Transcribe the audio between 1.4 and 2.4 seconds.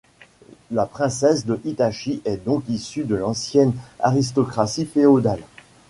de Hitachi